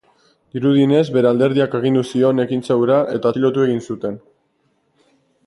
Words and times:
Dirudienez, 0.55 1.03
bere 1.17 1.29
alderdiak 1.31 1.75
agindu 1.81 2.03
zion 2.13 2.45
ekintza 2.45 2.79
hura 2.85 2.99
eta 3.19 3.33
atxilotu 3.35 3.67
egin 3.69 3.85
zuten. 3.91 4.19